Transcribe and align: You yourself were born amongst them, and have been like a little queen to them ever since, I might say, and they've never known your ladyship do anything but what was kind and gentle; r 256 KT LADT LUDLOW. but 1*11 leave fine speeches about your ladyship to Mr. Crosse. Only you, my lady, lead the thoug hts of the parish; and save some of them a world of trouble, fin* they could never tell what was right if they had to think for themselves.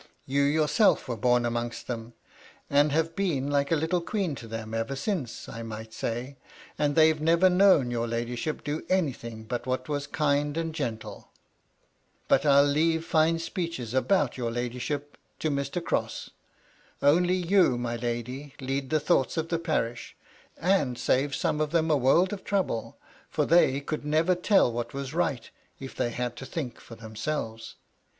You 0.25 0.41
yourself 0.41 1.07
were 1.07 1.15
born 1.15 1.45
amongst 1.45 1.85
them, 1.85 2.13
and 2.71 2.91
have 2.91 3.15
been 3.15 3.51
like 3.51 3.71
a 3.71 3.75
little 3.75 4.01
queen 4.01 4.33
to 4.33 4.47
them 4.47 4.73
ever 4.73 4.95
since, 4.95 5.47
I 5.47 5.61
might 5.61 5.93
say, 5.93 6.37
and 6.75 6.95
they've 6.95 7.21
never 7.21 7.51
known 7.51 7.91
your 7.91 8.07
ladyship 8.07 8.63
do 8.63 8.83
anything 8.89 9.43
but 9.43 9.67
what 9.67 9.87
was 9.87 10.07
kind 10.07 10.57
and 10.57 10.73
gentle; 10.73 11.29
r 12.31 12.39
256 12.39 12.49
KT 12.49 12.63
LADT 12.63 12.63
LUDLOW. 12.63 12.65
but 12.65 12.73
1*11 12.73 12.73
leave 12.73 13.05
fine 13.05 13.37
speeches 13.45 13.93
about 13.93 14.37
your 14.39 14.49
ladyship 14.51 15.17
to 15.37 15.51
Mr. 15.51 15.83
Crosse. 15.85 16.31
Only 17.03 17.35
you, 17.35 17.77
my 17.77 17.95
lady, 17.95 18.55
lead 18.59 18.89
the 18.89 18.99
thoug 18.99 19.25
hts 19.27 19.37
of 19.37 19.49
the 19.49 19.59
parish; 19.59 20.15
and 20.59 20.97
save 20.97 21.35
some 21.35 21.61
of 21.61 21.69
them 21.69 21.91
a 21.91 21.95
world 21.95 22.33
of 22.33 22.43
trouble, 22.43 22.97
fin* 23.29 23.45
they 23.49 23.79
could 23.79 24.03
never 24.03 24.33
tell 24.33 24.73
what 24.73 24.95
was 24.95 25.13
right 25.13 25.51
if 25.79 25.93
they 25.95 26.09
had 26.09 26.35
to 26.37 26.45
think 26.47 26.79
for 26.79 26.95
themselves. 26.95 27.75